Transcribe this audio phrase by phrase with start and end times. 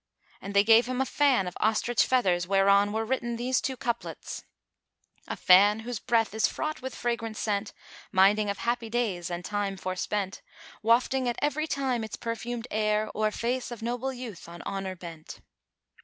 [0.41, 4.43] And they gave him a fan of ostrich feathers, whereon were written these two couplets,
[5.27, 9.45] "A fan whose breath is fraught with fragrant scent; * Minding of happy days and
[9.45, 10.41] times forspent,
[10.81, 14.95] Wafting at every time its perfumed air * O'er face of noble youth on honour
[14.95, 15.39] bent."